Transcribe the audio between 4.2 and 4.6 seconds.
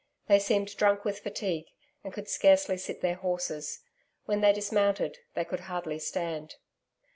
When they